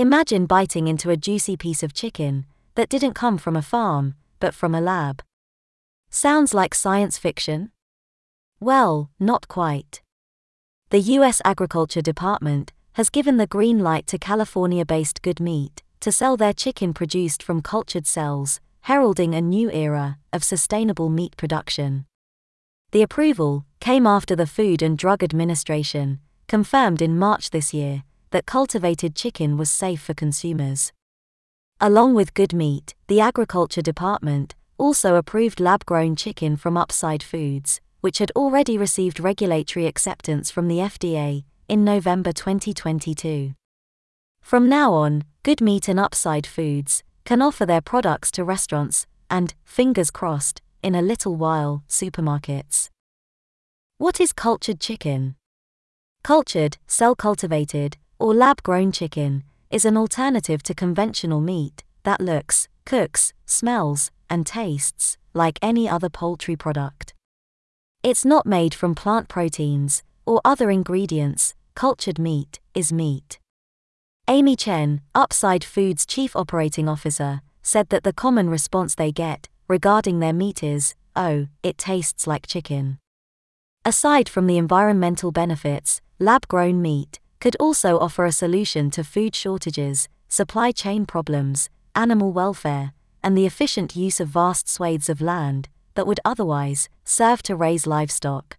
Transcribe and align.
Imagine 0.00 0.46
biting 0.46 0.88
into 0.88 1.10
a 1.10 1.16
juicy 1.18 1.58
piece 1.58 1.82
of 1.82 1.92
chicken 1.92 2.46
that 2.74 2.88
didn't 2.88 3.12
come 3.12 3.36
from 3.36 3.54
a 3.54 3.60
farm, 3.60 4.14
but 4.38 4.54
from 4.54 4.74
a 4.74 4.80
lab. 4.80 5.22
Sounds 6.08 6.54
like 6.54 6.74
science 6.74 7.18
fiction? 7.18 7.70
Well, 8.60 9.10
not 9.20 9.46
quite. 9.46 10.00
The 10.88 11.00
U.S. 11.00 11.42
Agriculture 11.44 12.00
Department 12.00 12.72
has 12.94 13.10
given 13.10 13.36
the 13.36 13.46
green 13.46 13.80
light 13.80 14.06
to 14.06 14.16
California 14.16 14.86
based 14.86 15.20
Good 15.20 15.38
Meat 15.38 15.82
to 16.00 16.10
sell 16.10 16.34
their 16.38 16.54
chicken 16.54 16.94
produced 16.94 17.42
from 17.42 17.60
cultured 17.60 18.06
cells, 18.06 18.58
heralding 18.84 19.34
a 19.34 19.42
new 19.42 19.70
era 19.70 20.16
of 20.32 20.42
sustainable 20.42 21.10
meat 21.10 21.36
production. 21.36 22.06
The 22.92 23.02
approval 23.02 23.66
came 23.80 24.06
after 24.06 24.34
the 24.34 24.46
Food 24.46 24.80
and 24.80 24.96
Drug 24.96 25.22
Administration 25.22 26.20
confirmed 26.48 27.02
in 27.02 27.18
March 27.18 27.50
this 27.50 27.74
year 27.74 28.04
that 28.30 28.46
cultivated 28.46 29.14
chicken 29.14 29.56
was 29.56 29.70
safe 29.70 30.00
for 30.00 30.14
consumers. 30.14 30.92
Along 31.80 32.14
with 32.14 32.34
good 32.34 32.52
meat, 32.52 32.94
the 33.08 33.20
Agriculture 33.20 33.82
Department 33.82 34.54
also 34.78 35.16
approved 35.16 35.60
lab 35.60 35.84
grown 35.84 36.16
chicken 36.16 36.56
from 36.56 36.76
Upside 36.76 37.22
Foods, 37.22 37.80
which 38.00 38.18
had 38.18 38.30
already 38.36 38.78
received 38.78 39.20
regulatory 39.20 39.86
acceptance 39.86 40.50
from 40.50 40.68
the 40.68 40.78
FDA 40.78 41.44
in 41.68 41.84
November 41.84 42.32
2022. 42.32 43.54
From 44.40 44.68
now 44.68 44.92
on, 44.92 45.24
Good 45.42 45.60
Meat 45.60 45.88
and 45.88 46.00
Upside 46.00 46.46
Foods 46.46 47.02
can 47.24 47.42
offer 47.42 47.66
their 47.66 47.80
products 47.80 48.30
to 48.32 48.44
restaurants 48.44 49.06
and, 49.28 49.54
fingers 49.64 50.10
crossed, 50.10 50.62
in 50.82 50.94
a 50.94 51.02
little 51.02 51.36
while, 51.36 51.84
supermarkets. 51.88 52.88
What 53.98 54.20
is 54.20 54.32
cultured 54.32 54.80
chicken? 54.80 55.36
Cultured, 56.22 56.78
cell 56.86 57.14
cultivated, 57.14 57.98
or 58.20 58.34
lab 58.34 58.62
grown 58.62 58.92
chicken 58.92 59.42
is 59.70 59.84
an 59.84 59.96
alternative 59.96 60.62
to 60.62 60.74
conventional 60.74 61.40
meat 61.40 61.82
that 62.02 62.20
looks, 62.20 62.68
cooks, 62.84 63.32
smells, 63.46 64.10
and 64.28 64.46
tastes 64.46 65.16
like 65.32 65.58
any 65.62 65.88
other 65.88 66.08
poultry 66.10 66.54
product. 66.54 67.14
It's 68.02 68.24
not 68.24 68.46
made 68.46 68.74
from 68.74 68.94
plant 68.94 69.28
proteins 69.28 70.02
or 70.26 70.40
other 70.44 70.70
ingredients, 70.70 71.54
cultured 71.74 72.18
meat 72.18 72.60
is 72.74 72.92
meat. 72.92 73.38
Amy 74.28 74.54
Chen, 74.54 75.00
Upside 75.14 75.64
Foods 75.64 76.04
Chief 76.04 76.36
Operating 76.36 76.88
Officer, 76.88 77.40
said 77.62 77.88
that 77.88 78.04
the 78.04 78.12
common 78.12 78.50
response 78.50 78.94
they 78.94 79.12
get 79.12 79.48
regarding 79.66 80.20
their 80.20 80.32
meat 80.32 80.62
is, 80.62 80.94
oh, 81.16 81.46
it 81.62 81.78
tastes 81.78 82.26
like 82.26 82.46
chicken. 82.46 82.98
Aside 83.84 84.28
from 84.28 84.46
the 84.46 84.58
environmental 84.58 85.32
benefits, 85.32 86.00
lab 86.18 86.46
grown 86.48 86.82
meat 86.82 87.19
could 87.40 87.56
also 87.56 87.98
offer 87.98 88.24
a 88.24 88.32
solution 88.32 88.90
to 88.90 89.02
food 89.02 89.34
shortages, 89.34 90.08
supply 90.28 90.70
chain 90.70 91.06
problems, 91.06 91.70
animal 91.94 92.32
welfare, 92.32 92.92
and 93.22 93.36
the 93.36 93.46
efficient 93.46 93.96
use 93.96 94.20
of 94.20 94.28
vast 94.28 94.68
swathes 94.68 95.08
of 95.08 95.20
land 95.20 95.68
that 95.94 96.06
would 96.06 96.20
otherwise 96.24 96.88
serve 97.04 97.42
to 97.42 97.56
raise 97.56 97.86
livestock. 97.86 98.56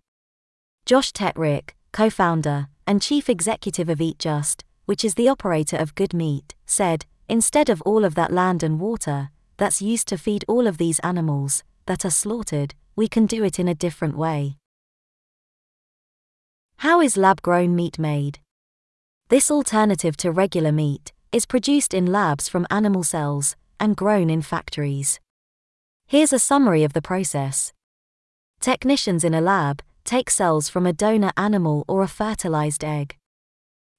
Josh 0.85 1.11
Tetrick, 1.11 1.71
co 1.91 2.09
founder 2.09 2.67
and 2.87 3.01
chief 3.01 3.29
executive 3.29 3.87
of 3.87 4.01
Eat 4.01 4.19
Just, 4.19 4.65
which 4.85 5.05
is 5.05 5.13
the 5.13 5.29
operator 5.29 5.77
of 5.77 5.95
Good 5.95 6.13
Meat, 6.13 6.55
said, 6.65 7.05
instead 7.29 7.69
of 7.69 7.81
all 7.83 8.03
of 8.03 8.15
that 8.15 8.33
land 8.33 8.63
and 8.63 8.79
water 8.79 9.29
that's 9.57 9.81
used 9.81 10.07
to 10.07 10.17
feed 10.17 10.43
all 10.47 10.67
of 10.67 10.77
these 10.77 10.99
animals 10.99 11.63
that 11.85 12.03
are 12.03 12.09
slaughtered, 12.09 12.73
we 12.95 13.07
can 13.07 13.25
do 13.25 13.43
it 13.43 13.59
in 13.59 13.67
a 13.67 13.75
different 13.75 14.17
way. 14.17 14.57
How 16.77 16.99
is 16.99 17.15
lab 17.15 17.41
grown 17.41 17.75
meat 17.75 17.99
made? 17.99 18.39
This 19.31 19.49
alternative 19.49 20.17
to 20.17 20.29
regular 20.29 20.73
meat 20.73 21.13
is 21.31 21.45
produced 21.45 21.93
in 21.93 22.11
labs 22.11 22.49
from 22.49 22.67
animal 22.69 23.01
cells 23.01 23.55
and 23.79 23.95
grown 23.95 24.29
in 24.29 24.41
factories. 24.41 25.21
Here's 26.05 26.33
a 26.33 26.37
summary 26.37 26.83
of 26.83 26.91
the 26.91 27.01
process. 27.01 27.71
Technicians 28.59 29.23
in 29.23 29.33
a 29.33 29.39
lab 29.39 29.81
take 30.03 30.29
cells 30.29 30.67
from 30.67 30.85
a 30.85 30.91
donor 30.91 31.31
animal 31.37 31.85
or 31.87 32.03
a 32.03 32.09
fertilized 32.09 32.83
egg. 32.83 33.15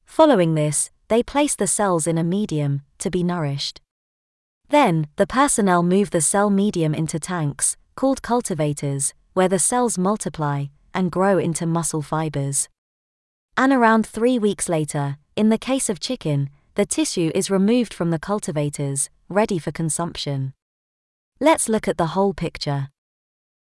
Following 0.04 0.54
this, 0.54 0.90
they 1.08 1.22
place 1.22 1.56
the 1.56 1.66
cells 1.66 2.06
in 2.06 2.18
a 2.18 2.24
medium 2.24 2.82
to 2.98 3.10
be 3.10 3.22
nourished. 3.22 3.80
Then, 4.68 5.06
the 5.16 5.26
personnel 5.26 5.82
move 5.82 6.10
the 6.10 6.20
cell 6.20 6.50
medium 6.50 6.94
into 6.94 7.18
tanks, 7.18 7.78
called 7.96 8.20
cultivators, 8.20 9.14
where 9.32 9.48
the 9.48 9.58
cells 9.58 9.96
multiply 9.96 10.66
and 10.92 11.10
grow 11.10 11.38
into 11.38 11.64
muscle 11.64 12.02
fibers. 12.02 12.68
And 13.56 13.72
around 13.72 14.06
three 14.06 14.38
weeks 14.38 14.68
later, 14.68 15.16
in 15.34 15.48
the 15.48 15.58
case 15.58 15.88
of 15.88 16.00
chicken, 16.00 16.50
the 16.74 16.84
tissue 16.84 17.30
is 17.34 17.50
removed 17.50 17.94
from 17.94 18.10
the 18.10 18.18
cultivators, 18.18 19.08
ready 19.28 19.58
for 19.58 19.72
consumption. 19.72 20.52
Let's 21.40 21.68
look 21.68 21.88
at 21.88 21.96
the 21.96 22.08
whole 22.08 22.34
picture. 22.34 22.88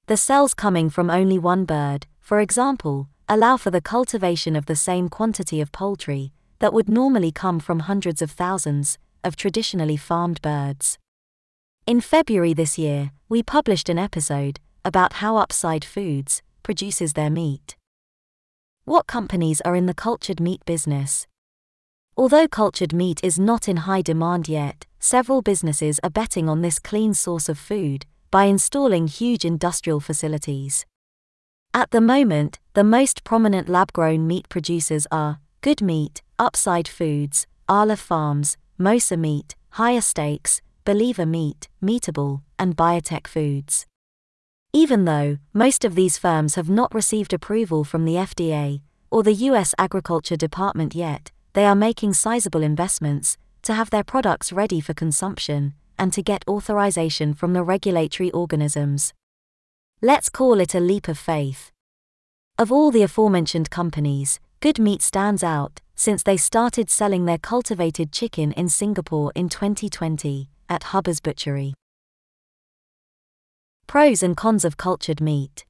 The 0.07 0.17
cells 0.17 0.53
coming 0.53 0.89
from 0.89 1.09
only 1.09 1.39
one 1.39 1.63
bird, 1.65 2.07
for 2.19 2.39
example, 2.41 3.07
allow 3.29 3.55
for 3.57 3.71
the 3.71 3.81
cultivation 3.81 4.55
of 4.55 4.65
the 4.65 4.75
same 4.75 5.07
quantity 5.07 5.61
of 5.61 5.71
poultry 5.71 6.33
that 6.59 6.73
would 6.73 6.89
normally 6.89 7.31
come 7.31 7.59
from 7.59 7.79
hundreds 7.79 8.21
of 8.21 8.31
thousands 8.31 8.97
of 9.23 9.35
traditionally 9.35 9.97
farmed 9.97 10.41
birds. 10.41 10.97
In 11.87 12.01
February 12.01 12.53
this 12.53 12.77
year, 12.77 13.11
we 13.29 13.41
published 13.41 13.89
an 13.89 13.97
episode 13.97 14.59
about 14.83 15.13
how 15.13 15.37
Upside 15.37 15.85
Foods 15.85 16.41
produces 16.61 17.13
their 17.13 17.29
meat. 17.29 17.77
What 18.85 19.07
companies 19.07 19.61
are 19.61 19.75
in 19.75 19.85
the 19.85 19.93
cultured 19.93 20.41
meat 20.41 20.63
business? 20.65 21.25
Although 22.15 22.47
cultured 22.47 22.93
meat 22.93 23.19
is 23.23 23.39
not 23.39 23.67
in 23.67 23.77
high 23.77 24.03
demand 24.03 24.47
yet, 24.47 24.85
several 24.99 25.41
businesses 25.41 25.99
are 26.03 26.11
betting 26.11 26.47
on 26.47 26.61
this 26.61 26.77
clean 26.77 27.15
source 27.15 27.49
of 27.49 27.57
food 27.57 28.05
by 28.29 28.43
installing 28.45 29.07
huge 29.07 29.43
industrial 29.43 29.99
facilities. 29.99 30.85
At 31.73 31.89
the 31.89 32.01
moment, 32.01 32.59
the 32.73 32.83
most 32.83 33.23
prominent 33.23 33.67
lab 33.67 33.91
grown 33.93 34.27
meat 34.27 34.47
producers 34.47 35.07
are 35.11 35.39
Good 35.61 35.81
Meat, 35.81 36.21
Upside 36.37 36.87
Foods, 36.87 37.47
Aleph 37.67 37.99
Farms, 37.99 38.57
Mosa 38.79 39.17
Meat, 39.17 39.55
Higher 39.71 40.01
Steaks, 40.01 40.61
Believer 40.85 41.25
Meat, 41.25 41.67
Meatable, 41.81 42.41
and 42.59 42.77
Biotech 42.77 43.25
Foods. 43.25 43.87
Even 44.71 45.05
though 45.05 45.37
most 45.51 45.83
of 45.83 45.95
these 45.95 46.19
firms 46.19 46.55
have 46.55 46.69
not 46.69 46.93
received 46.93 47.33
approval 47.33 47.83
from 47.83 48.05
the 48.05 48.15
FDA 48.15 48.81
or 49.09 49.23
the 49.23 49.33
U.S. 49.49 49.73
Agriculture 49.79 50.35
Department 50.35 50.93
yet, 50.93 51.31
they 51.53 51.65
are 51.65 51.75
making 51.75 52.13
sizable 52.13 52.63
investments 52.63 53.37
to 53.61 53.73
have 53.73 53.89
their 53.89 54.03
products 54.03 54.51
ready 54.51 54.81
for 54.81 54.93
consumption 54.93 55.73
and 55.97 56.11
to 56.13 56.21
get 56.21 56.43
authorization 56.47 57.33
from 57.33 57.53
the 57.53 57.63
regulatory 57.63 58.31
organisms. 58.31 59.13
Let's 60.01 60.29
call 60.29 60.59
it 60.59 60.75
a 60.75 60.79
leap 60.79 61.07
of 61.07 61.17
faith. 61.17 61.71
Of 62.57 62.71
all 62.71 62.91
the 62.91 63.03
aforementioned 63.03 63.69
companies, 63.69 64.39
Good 64.59 64.79
Meat 64.79 65.01
stands 65.01 65.43
out 65.43 65.79
since 65.95 66.23
they 66.23 66.37
started 66.37 66.89
selling 66.89 67.25
their 67.25 67.37
cultivated 67.37 68.11
chicken 68.11 68.51
in 68.53 68.67
Singapore 68.69 69.31
in 69.35 69.47
2020 69.49 70.49
at 70.69 70.85
Huber's 70.85 71.19
Butchery. 71.19 71.73
Pros 73.87 74.23
and 74.23 74.35
cons 74.35 74.65
of 74.65 74.77
cultured 74.77 75.21
meat. 75.21 75.65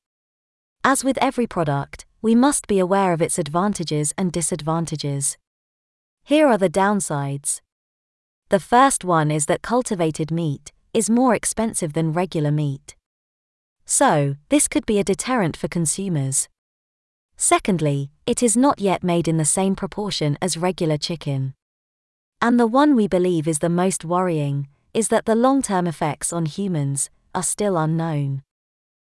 As 0.84 1.04
with 1.04 1.18
every 1.22 1.48
product, 1.48 2.06
we 2.22 2.36
must 2.36 2.68
be 2.68 2.80
aware 2.80 3.12
of 3.12 3.22
its 3.22 3.38
advantages 3.38 4.14
and 4.18 4.32
disadvantages. 4.32 5.38
Here 6.26 6.48
are 6.48 6.58
the 6.58 6.70
downsides. 6.70 7.60
The 8.48 8.60
first 8.62 9.04
one 9.04 9.30
is 9.30 9.46
that 9.48 9.62
cultivated 9.62 10.32
meat 10.32 10.72
is 10.94 11.10
more 11.10 11.36
expensive 11.36 11.92
than 11.92 12.14
regular 12.14 12.52
meat. 12.52 12.96
So, 13.86 14.36
this 14.48 14.70
could 14.70 14.86
be 14.86 15.00
a 15.00 15.04
deterrent 15.04 15.58
for 15.58 15.68
consumers. 15.68 16.48
Secondly, 17.36 18.10
it 18.26 18.42
is 18.42 18.56
not 18.56 18.80
yet 18.80 19.04
made 19.04 19.28
in 19.28 19.36
the 19.36 19.44
same 19.44 19.76
proportion 19.76 20.38
as 20.42 20.56
regular 20.56 20.98
chicken. 20.98 21.56
And 22.42 22.58
the 22.58 22.68
one 22.68 22.96
we 22.96 23.10
believe 23.10 23.46
is 23.46 23.60
the 23.60 23.68
most 23.68 24.06
worrying 24.06 24.70
is 24.94 25.10
that 25.10 25.26
the 25.26 25.36
long 25.36 25.62
term 25.62 25.88
effects 25.88 26.32
on 26.32 26.46
humans 26.46 27.10
are 27.36 27.44
still 27.44 27.76
unknown. 27.76 28.44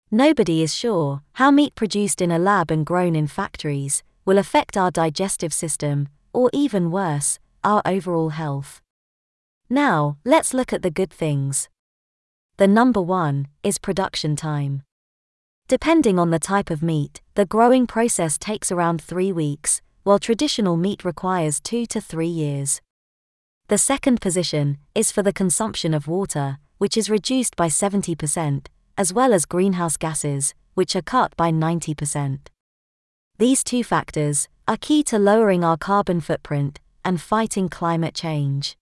Nobody 0.10 0.64
is 0.64 0.74
sure 0.74 1.22
how 1.34 1.52
meat 1.52 1.76
produced 1.76 2.20
in 2.20 2.32
a 2.32 2.40
lab 2.40 2.72
and 2.72 2.84
grown 2.84 3.16
in 3.16 3.28
factories 3.28 4.02
will 4.26 4.40
affect 4.40 4.76
our 4.76 4.90
digestive 4.90 5.54
system, 5.54 6.08
or 6.36 6.50
even 6.54 6.92
worse, 6.92 7.40
our 7.64 7.82
overall 7.86 8.30
health. 8.30 8.82
Now, 9.70 10.18
let's 10.24 10.54
look 10.54 10.74
at 10.74 10.82
the 10.82 10.92
good 10.92 11.12
things. 11.12 11.70
The 12.58 12.68
number 12.68 13.02
one 13.02 13.48
is 13.64 13.78
production 13.78 14.36
time. 14.36 14.84
Depending 15.68 16.20
on 16.20 16.30
the 16.30 16.40
type 16.40 16.70
of 16.70 16.84
meat, 16.84 17.22
the 17.34 17.46
growing 17.46 17.88
process 17.88 18.38
takes 18.38 18.72
around 18.72 19.02
three 19.02 19.32
weeks, 19.32 19.82
while 20.04 20.20
traditional 20.20 20.78
meat 20.78 21.04
requires 21.04 21.60
two 21.60 21.88
to 21.88 22.00
three 22.00 22.28
years. 22.28 22.82
The 23.68 23.80
second 23.80 24.22
position 24.22 24.78
is 24.94 25.12
for 25.12 25.24
the 25.24 25.34
consumption 25.34 25.96
of 25.96 26.08
water, 26.08 26.60
which 26.78 26.96
is 26.96 27.10
reduced 27.10 27.56
by 27.56 27.68
70%, 27.68 28.68
as 28.96 29.12
well 29.12 29.34
as 29.34 29.46
greenhouse 29.46 29.98
gases, 29.98 30.54
which 30.76 30.96
are 30.96 31.02
cut 31.02 31.36
by 31.36 31.52
90%. 31.52 32.40
These 33.40 33.64
two 33.64 33.84
factors 33.84 34.48
are 34.68 34.78
key 34.78 35.04
to 35.04 35.20
lowering 35.20 35.64
our 35.64 35.78
carbon 35.78 36.20
footprint 36.20 36.80
and 37.04 37.22
fighting 37.22 37.70
climate 37.70 38.16
change. 38.16 38.76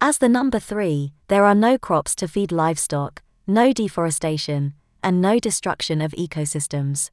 As 0.00 0.18
the 0.18 0.28
number 0.28 0.60
three, 0.60 1.12
there 1.26 1.44
are 1.44 1.54
no 1.54 1.76
crops 1.76 2.14
to 2.16 2.28
feed 2.28 2.52
livestock, 2.52 3.22
no 3.46 3.72
deforestation, 3.72 4.74
and 5.02 5.20
no 5.20 5.40
destruction 5.40 6.00
of 6.00 6.12
ecosystems. 6.12 7.10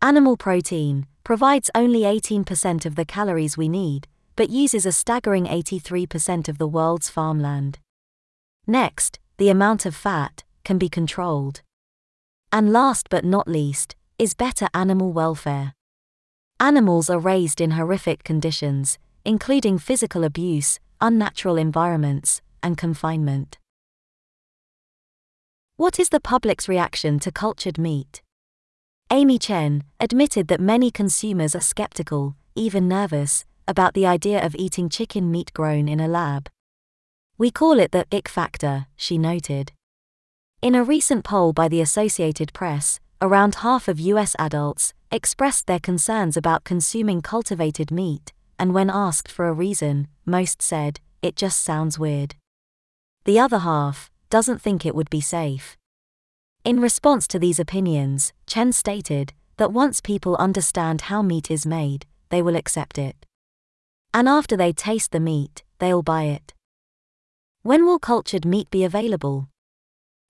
Animal 0.00 0.38
protein 0.38 1.06
provides 1.24 1.70
only 1.74 2.00
18% 2.00 2.86
of 2.86 2.94
the 2.94 3.04
calories 3.04 3.56
we 3.56 3.68
need, 3.68 4.08
but 4.36 4.48
uses 4.48 4.86
a 4.86 4.92
staggering 4.92 5.44
83% 5.44 6.48
of 6.48 6.56
the 6.56 6.66
world's 6.66 7.10
farmland. 7.10 7.78
Next, 8.66 9.18
the 9.36 9.50
amount 9.50 9.84
of 9.84 9.94
fat 9.94 10.42
can 10.64 10.78
be 10.78 10.88
controlled. 10.88 11.60
And 12.50 12.72
last 12.72 13.08
but 13.10 13.24
not 13.24 13.46
least, 13.46 13.94
is 14.18 14.32
better 14.32 14.68
animal 14.72 15.12
welfare. 15.12 15.74
Animals 16.60 17.10
are 17.10 17.18
raised 17.18 17.60
in 17.60 17.72
horrific 17.72 18.22
conditions, 18.22 18.98
including 19.24 19.78
physical 19.78 20.22
abuse, 20.22 20.78
unnatural 21.00 21.56
environments, 21.56 22.40
and 22.62 22.78
confinement. 22.78 23.58
What 25.76 25.98
is 25.98 26.10
the 26.10 26.20
public's 26.20 26.68
reaction 26.68 27.18
to 27.20 27.32
cultured 27.32 27.78
meat? 27.78 28.22
Amy 29.10 29.38
Chen 29.38 29.82
admitted 29.98 30.46
that 30.48 30.60
many 30.60 30.90
consumers 30.90 31.54
are 31.56 31.60
skeptical, 31.60 32.36
even 32.54 32.86
nervous, 32.86 33.44
about 33.66 33.94
the 33.94 34.06
idea 34.06 34.44
of 34.44 34.54
eating 34.54 34.88
chicken 34.88 35.30
meat 35.30 35.52
grown 35.52 35.88
in 35.88 35.98
a 35.98 36.08
lab. 36.08 36.48
We 37.36 37.50
call 37.50 37.80
it 37.80 37.90
the 37.90 38.06
ick 38.12 38.28
factor, 38.28 38.86
she 38.96 39.18
noted. 39.18 39.72
In 40.62 40.76
a 40.76 40.84
recent 40.84 41.24
poll 41.24 41.52
by 41.52 41.68
the 41.68 41.80
Associated 41.80 42.52
Press, 42.52 43.00
around 43.24 43.54
half 43.56 43.88
of 43.88 43.98
US 43.98 44.36
adults 44.38 44.92
expressed 45.10 45.66
their 45.66 45.80
concerns 45.80 46.36
about 46.36 46.62
consuming 46.62 47.22
cultivated 47.22 47.90
meat, 47.90 48.34
and 48.58 48.74
when 48.74 48.90
asked 48.90 49.30
for 49.32 49.48
a 49.48 49.52
reason, 49.52 50.08
most 50.26 50.60
said, 50.60 51.00
it 51.22 51.34
just 51.34 51.64
sounds 51.64 51.98
weird. 51.98 52.34
The 53.24 53.38
other 53.38 53.60
half 53.60 54.10
doesn't 54.28 54.60
think 54.60 54.84
it 54.84 54.94
would 54.94 55.08
be 55.08 55.22
safe. 55.22 55.78
In 56.66 56.80
response 56.80 57.26
to 57.28 57.38
these 57.38 57.58
opinions, 57.58 58.34
Chen 58.46 58.72
stated 58.72 59.32
that 59.56 59.72
once 59.72 60.02
people 60.02 60.36
understand 60.36 61.02
how 61.08 61.22
meat 61.22 61.50
is 61.50 61.64
made, 61.64 62.04
they 62.28 62.42
will 62.42 62.56
accept 62.56 62.98
it. 62.98 63.24
And 64.12 64.28
after 64.28 64.54
they 64.54 64.74
taste 64.74 65.12
the 65.12 65.20
meat, 65.20 65.64
they'll 65.78 66.02
buy 66.02 66.24
it. 66.24 66.52
When 67.62 67.86
will 67.86 67.98
cultured 67.98 68.44
meat 68.44 68.70
be 68.70 68.84
available? 68.84 69.48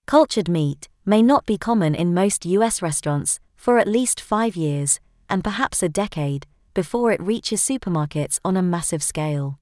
Cultured 0.07 0.47
meat 0.47 0.87
may 1.03 1.23
not 1.23 1.47
be 1.47 1.57
common 1.57 1.95
in 1.95 2.13
most 2.13 2.45
US 2.45 2.79
restaurants 2.79 3.39
for 3.55 3.79
at 3.79 3.87
least 3.87 4.21
five 4.21 4.55
years, 4.55 4.99
and 5.27 5.43
perhaps 5.43 5.81
a 5.81 5.89
decade, 5.89 6.45
before 6.75 7.11
it 7.11 7.19
reaches 7.19 7.59
supermarkets 7.59 8.39
on 8.45 8.55
a 8.55 8.61
massive 8.61 9.01
scale. 9.01 9.57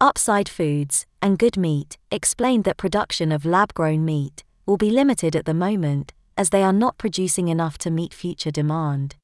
Upside 0.00 0.48
Foods 0.48 1.04
and 1.20 1.38
Good 1.38 1.58
Meat 1.58 1.98
explained 2.10 2.64
that 2.64 2.78
production 2.78 3.30
of 3.30 3.44
lab 3.44 3.74
grown 3.74 4.02
meat 4.02 4.44
will 4.64 4.78
be 4.78 4.88
limited 4.88 5.36
at 5.36 5.44
the 5.44 5.52
moment, 5.52 6.14
as 6.38 6.48
they 6.48 6.62
are 6.62 6.72
not 6.72 6.96
producing 6.96 7.48
enough 7.48 7.76
to 7.78 7.90
meet 7.90 8.14
future 8.14 8.50
demand. 8.50 9.16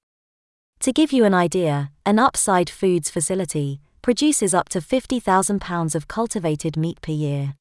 To 0.81 0.93
give 0.93 1.13
you 1.13 1.25
an 1.25 1.33
idea, 1.33 1.93
an 2.05 2.19
Upside 2.19 2.69
Foods 2.69 3.09
facility 3.09 3.81
produces 4.03 4.53
up 4.53 4.69
to 4.69 4.83
50,000 4.83 5.63
pounds 5.63 5.95
of 5.95 6.09
cultivated 6.09 6.77
meat 6.77 7.01
per 7.01 7.13
year. 7.13 7.55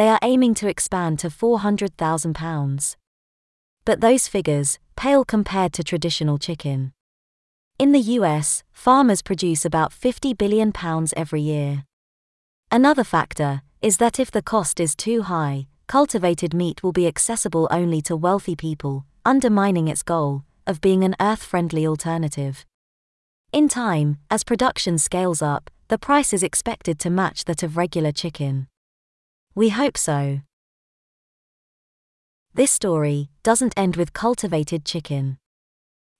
They 0.00 0.08
are 0.08 0.18
aiming 0.22 0.54
to 0.54 0.66
expand 0.66 1.18
to 1.18 1.28
400,000 1.28 2.34
pounds. 2.34 2.96
But 3.84 4.00
those 4.00 4.28
figures 4.28 4.78
pale 4.96 5.26
compared 5.26 5.74
to 5.74 5.84
traditional 5.84 6.38
chicken. 6.38 6.94
In 7.78 7.92
the 7.92 8.16
US, 8.16 8.64
farmers 8.72 9.20
produce 9.20 9.66
about 9.66 9.92
50 9.92 10.32
billion 10.32 10.72
pounds 10.72 11.12
every 11.18 11.42
year. 11.42 11.84
Another 12.72 13.04
factor 13.04 13.60
is 13.82 13.98
that 13.98 14.18
if 14.18 14.30
the 14.30 14.40
cost 14.40 14.80
is 14.80 14.96
too 14.96 15.20
high, 15.20 15.66
cultivated 15.86 16.54
meat 16.54 16.82
will 16.82 16.92
be 16.92 17.06
accessible 17.06 17.68
only 17.70 18.00
to 18.00 18.16
wealthy 18.16 18.56
people, 18.56 19.04
undermining 19.26 19.86
its 19.86 20.02
goal 20.02 20.44
of 20.66 20.80
being 20.80 21.04
an 21.04 21.14
earth 21.20 21.44
friendly 21.44 21.86
alternative. 21.86 22.64
In 23.52 23.68
time, 23.68 24.16
as 24.30 24.44
production 24.44 24.96
scales 24.96 25.42
up, 25.42 25.68
the 25.88 25.98
price 25.98 26.32
is 26.32 26.42
expected 26.42 26.98
to 27.00 27.10
match 27.10 27.44
that 27.44 27.62
of 27.62 27.76
regular 27.76 28.12
chicken. 28.12 28.66
We 29.60 29.68
hope 29.68 29.98
so. 29.98 30.40
This 32.54 32.70
story 32.72 33.28
doesn't 33.42 33.74
end 33.76 33.94
with 33.94 34.14
cultivated 34.14 34.86
chicken. 34.86 35.36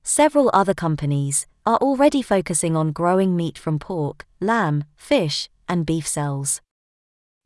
Several 0.02 0.50
other 0.52 0.74
companies 0.74 1.46
are 1.64 1.78
already 1.78 2.20
focusing 2.20 2.76
on 2.76 2.92
growing 2.92 3.34
meat 3.34 3.56
from 3.56 3.78
pork, 3.78 4.26
lamb, 4.40 4.84
fish, 4.94 5.48
and 5.66 5.86
beef 5.86 6.06
cells. 6.06 6.60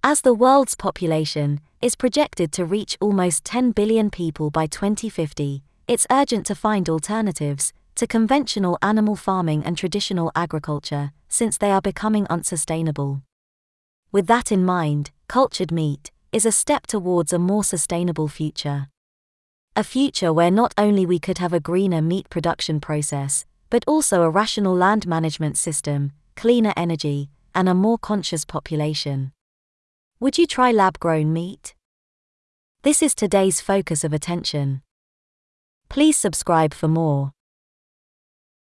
As 0.03 0.23
the 0.23 0.35
world's 0.35 0.75
population 0.75 1.61
is 1.81 1.95
projected 1.95 2.51
to 2.55 2.65
reach 2.65 2.99
almost 3.01 3.45
10 3.45 3.71
billion 3.71 4.11
people 4.11 4.51
by 4.51 4.67
2050, 4.67 5.63
it's 5.87 6.09
urgent 6.11 6.45
to 6.47 6.57
find 6.57 6.89
alternatives 6.89 7.73
to 7.95 8.09
conventional 8.09 8.79
animal 8.83 9.15
farming 9.15 9.63
and 9.65 9.79
traditional 9.79 10.33
agriculture, 10.35 11.13
since 11.29 11.57
they 11.57 11.71
are 11.71 11.81
becoming 11.81 12.27
unsustainable. 12.27 13.23
With 14.11 14.27
that 14.27 14.51
in 14.51 14.65
mind, 14.65 15.13
cultured 15.29 15.73
meat 15.73 16.11
is 16.33 16.47
a 16.47 16.53
step 16.53 16.87
towards 16.87 17.33
a 17.33 17.39
more 17.39 17.65
sustainable 17.65 18.29
future. 18.29 18.89
A 19.77 19.85
future 19.85 20.33
where 20.33 20.51
not 20.51 20.73
only 20.79 21.05
we 21.05 21.19
could 21.19 21.39
have 21.39 21.53
a 21.53 21.61
greener 21.61 22.01
meat 22.01 22.31
production 22.31 22.81
process, 22.81 23.45
but 23.71 23.85
also 23.87 24.23
a 24.23 24.31
rational 24.31 24.75
land 24.75 25.07
management 25.07 25.59
system, 25.59 26.13
cleaner 26.37 26.73
energy, 26.77 27.29
and 27.55 27.69
a 27.69 27.75
more 27.75 27.99
conscious 27.99 28.45
population. 28.45 29.33
Would 30.21 30.39
you 30.39 30.47
try 30.47 30.71
lab 30.71 30.99
grown 31.01 31.33
meat? 31.33 31.75
This 32.83 33.03
is 33.03 33.15
today's 33.15 33.61
focus 33.61 34.05
of 34.05 34.13
attention. 34.13 34.83
Please 35.89 36.17
subscribe 36.17 36.73
for 36.73 36.89
more. 36.89 37.34